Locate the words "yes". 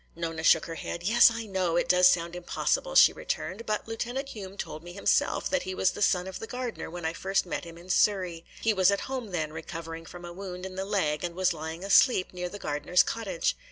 1.03-1.29